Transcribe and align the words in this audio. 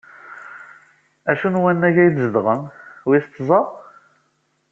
Acu 1.31 1.47
n 1.49 1.59
wannag 1.61 1.95
ay 2.03 2.11
zedɣem? 2.17 2.61
Wis 3.07 3.25
tẓa.. 3.35 3.61